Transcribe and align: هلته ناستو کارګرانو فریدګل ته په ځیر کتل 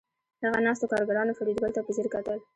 هلته 0.41 0.59
ناستو 0.65 0.89
کارګرانو 0.91 1.37
فریدګل 1.37 1.71
ته 1.75 1.81
په 1.85 1.91
ځیر 1.95 2.07
کتل 2.13 2.39